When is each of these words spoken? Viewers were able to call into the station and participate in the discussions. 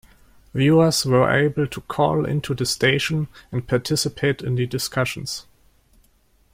Viewers 0.55 1.05
were 1.05 1.29
able 1.31 1.67
to 1.67 1.81
call 1.81 2.25
into 2.25 2.55
the 2.55 2.65
station 2.65 3.27
and 3.51 3.67
participate 3.67 4.41
in 4.41 4.55
the 4.55 4.65
discussions. 4.65 5.45